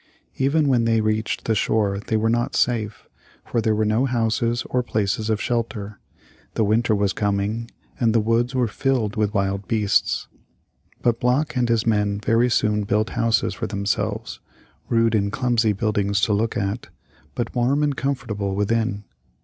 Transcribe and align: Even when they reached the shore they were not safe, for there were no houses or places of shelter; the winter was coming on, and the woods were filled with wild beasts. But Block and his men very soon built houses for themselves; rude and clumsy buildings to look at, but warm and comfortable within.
Even 0.37 0.67
when 0.67 0.85
they 0.85 0.99
reached 0.99 1.45
the 1.45 1.53
shore 1.53 1.99
they 1.99 2.17
were 2.17 2.25
not 2.27 2.55
safe, 2.55 3.07
for 3.45 3.61
there 3.61 3.75
were 3.75 3.85
no 3.85 4.05
houses 4.05 4.63
or 4.71 4.81
places 4.81 5.29
of 5.29 5.39
shelter; 5.39 5.99
the 6.55 6.63
winter 6.63 6.95
was 6.95 7.13
coming 7.13 7.51
on, 7.51 7.67
and 7.99 8.15
the 8.15 8.19
woods 8.19 8.55
were 8.55 8.67
filled 8.67 9.15
with 9.15 9.31
wild 9.35 9.67
beasts. 9.67 10.27
But 11.03 11.19
Block 11.19 11.55
and 11.55 11.69
his 11.69 11.85
men 11.85 12.19
very 12.19 12.49
soon 12.49 12.81
built 12.83 13.11
houses 13.11 13.53
for 13.53 13.67
themselves; 13.67 14.39
rude 14.89 15.13
and 15.13 15.31
clumsy 15.31 15.71
buildings 15.71 16.19
to 16.21 16.33
look 16.33 16.57
at, 16.57 16.89
but 17.35 17.53
warm 17.55 17.83
and 17.83 17.95
comfortable 17.95 18.55
within. 18.55 19.03